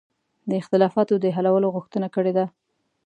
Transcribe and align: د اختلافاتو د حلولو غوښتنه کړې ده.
د 0.49 0.51
اختلافاتو 0.61 1.15
د 1.23 1.25
حلولو 1.35 1.67
غوښتنه 1.75 2.07
کړې 2.15 2.31
ده. 2.37 2.45